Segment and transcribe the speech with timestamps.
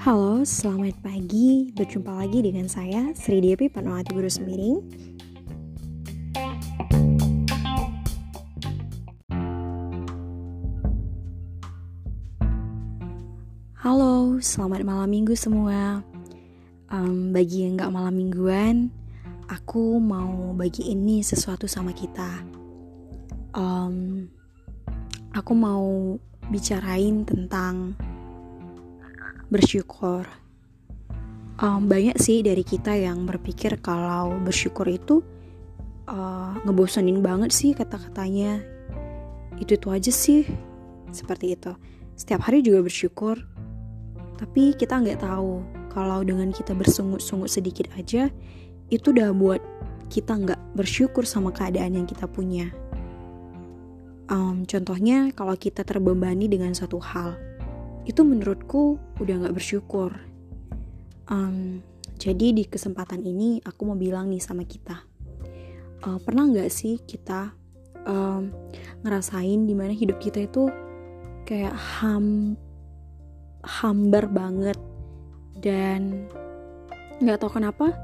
[0.00, 1.76] Halo, selamat pagi.
[1.76, 4.80] Berjumpa lagi dengan saya, Sri Dewi Panwati Guru Semiring.
[13.76, 16.00] Halo, selamat malam minggu semua.
[16.88, 18.88] Um, bagi yang gak malam mingguan,
[19.52, 22.40] aku mau bagi ini sesuatu sama kita.
[23.52, 24.32] Um,
[25.36, 26.16] aku mau
[26.48, 27.92] bicarain tentang
[29.52, 30.24] bersyukur.
[31.60, 35.20] Um, banyak sih dari kita yang berpikir kalau bersyukur itu
[36.08, 38.64] uh, ngebosenin banget sih kata-katanya.
[39.60, 40.48] Itu itu aja sih,
[41.12, 41.72] seperti itu.
[42.16, 43.40] Setiap hari juga bersyukur,
[44.40, 48.28] tapi kita nggak tahu kalau dengan kita bersungut-sungut sedikit aja,
[48.92, 49.60] itu udah buat
[50.12, 52.68] kita nggak bersyukur sama keadaan yang kita punya.
[54.26, 57.38] Um, contohnya kalau kita terbebani dengan satu hal,
[58.06, 60.10] itu menurutku udah nggak bersyukur.
[61.30, 61.82] Um,
[62.18, 65.02] jadi di kesempatan ini aku mau bilang nih sama kita,
[66.06, 67.54] uh, pernah nggak sih kita
[68.06, 68.50] um,
[69.02, 70.70] ngerasain di mana hidup kita itu
[71.46, 72.58] kayak ham
[73.62, 74.78] hambar banget
[75.62, 76.26] dan
[77.18, 77.94] nggak tahu kenapa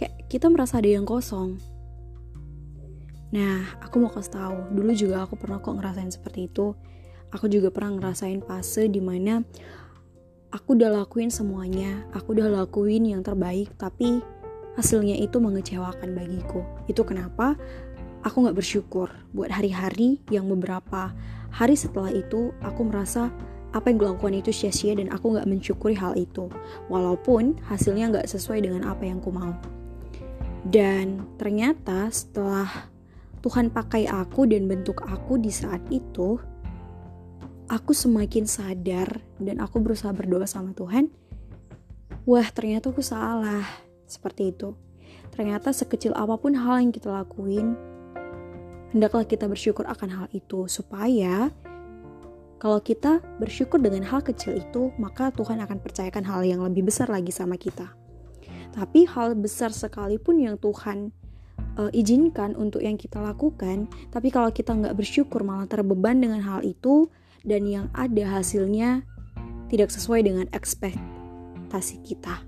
[0.00, 1.60] kayak kita merasa ada yang kosong
[3.34, 4.58] nah aku mau kasih tahu.
[4.70, 6.78] Dulu juga aku pernah kok ngerasain seperti itu.
[7.34, 9.42] Aku juga pernah ngerasain fase di mana
[10.54, 12.06] aku udah lakuin semuanya.
[12.14, 14.22] Aku udah lakuin yang terbaik tapi
[14.78, 16.62] hasilnya itu mengecewakan bagiku.
[16.86, 17.58] Itu kenapa?
[18.22, 21.10] Aku nggak bersyukur buat hari-hari yang beberapa
[21.50, 23.28] hari setelah itu aku merasa
[23.74, 26.46] apa yang gue lakukan itu sia-sia dan aku gak mensyukuri hal itu.
[26.86, 29.58] Walaupun hasilnya gak sesuai dengan apa yang ku mau.
[30.62, 32.93] Dan ternyata setelah
[33.44, 36.40] Tuhan pakai aku dan bentuk aku di saat itu
[37.68, 41.12] aku semakin sadar dan aku berusaha berdoa sama Tuhan
[42.24, 43.68] wah ternyata aku salah
[44.08, 44.72] seperti itu
[45.36, 47.76] ternyata sekecil apa pun hal yang kita lakuin
[48.96, 51.52] hendaklah kita bersyukur akan hal itu supaya
[52.64, 57.12] kalau kita bersyukur dengan hal kecil itu, maka Tuhan akan percayakan hal yang lebih besar
[57.12, 57.92] lagi sama kita.
[58.72, 61.12] Tapi hal besar sekalipun yang Tuhan
[61.78, 66.62] uh, izinkan untuk yang kita lakukan, tapi kalau kita nggak bersyukur malah terbeban dengan hal
[66.62, 67.10] itu
[67.44, 69.04] dan yang ada hasilnya
[69.68, 72.40] tidak sesuai dengan ekspektasi kita.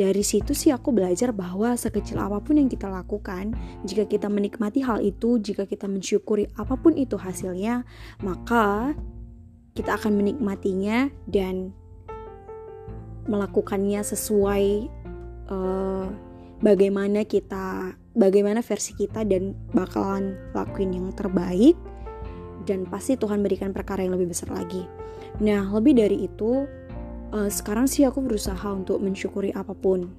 [0.00, 3.52] Dari situ sih aku belajar bahwa sekecil apa pun yang kita lakukan,
[3.84, 7.84] jika kita menikmati hal itu, jika kita mensyukuri apa pun itu hasilnya,
[8.24, 8.96] maka
[9.76, 11.76] kita akan menikmatinya dan
[13.28, 14.66] melakukannya sesuai
[15.52, 16.06] uh,
[16.64, 17.69] bagaimana kita,
[18.14, 21.78] bagaimana versi kita dan bakalan lakuin yang terbaik
[22.66, 24.84] dan pasti Tuhan berikan perkara yang lebih besar lagi.
[25.40, 26.68] Nah, lebih dari itu,
[27.32, 30.10] uh, sekarang sih aku berusaha untuk mensyukuri apa pun